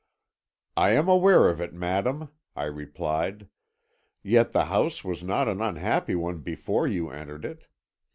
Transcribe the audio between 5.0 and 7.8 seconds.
was not an unhappy one before you entered it.